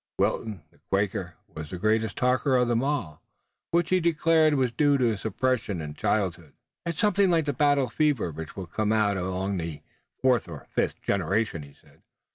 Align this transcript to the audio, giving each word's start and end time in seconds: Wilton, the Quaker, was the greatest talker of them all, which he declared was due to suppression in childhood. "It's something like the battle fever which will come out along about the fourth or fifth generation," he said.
Wilton, 0.17 0.63
the 0.71 0.79
Quaker, 0.89 1.35
was 1.47 1.69
the 1.69 1.77
greatest 1.77 2.17
talker 2.17 2.55
of 2.55 2.67
them 2.67 2.81
all, 2.83 3.21
which 3.69 3.91
he 3.91 3.99
declared 3.99 4.55
was 4.55 4.71
due 4.71 4.97
to 4.97 5.15
suppression 5.15 5.79
in 5.79 5.93
childhood. 5.93 6.53
"It's 6.87 6.97
something 6.97 7.29
like 7.29 7.45
the 7.45 7.53
battle 7.53 7.87
fever 7.87 8.31
which 8.31 8.55
will 8.57 8.65
come 8.65 8.91
out 8.91 9.15
along 9.15 9.59
about 9.59 9.63
the 9.63 9.83
fourth 10.19 10.49
or 10.49 10.65
fifth 10.71 11.03
generation," 11.03 11.61
he 11.61 11.75
said. 11.75 12.01